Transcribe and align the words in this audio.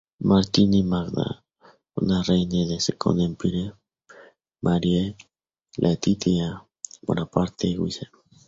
Martini 0.21 0.81
Magda, 0.81 1.43
"Une 1.95 2.13
reine 2.27 2.65
du 2.69 2.79
Second 2.79 3.19
Empire: 3.19 3.77
Marie 4.63 5.15
Laetitia 5.77 6.65
Bonaparte-Wyse. 7.05 8.05